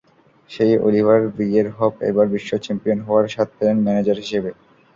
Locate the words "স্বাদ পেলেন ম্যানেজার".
3.33-4.17